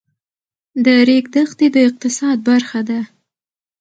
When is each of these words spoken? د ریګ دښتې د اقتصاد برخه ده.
د 0.83 0.85
ریګ 1.07 1.25
دښتې 1.33 1.67
د 1.75 1.75
اقتصاد 1.87 2.37
برخه 2.49 2.79
ده. 2.89 2.99